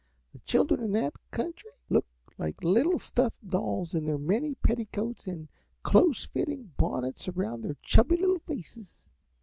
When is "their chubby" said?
7.61-8.17